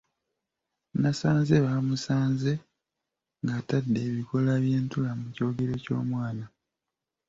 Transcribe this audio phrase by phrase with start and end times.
[1.01, 2.53] Nasanze baamusanze
[3.43, 6.45] ng’atadde ebikoola by’entula mu kyogero ky’omwana.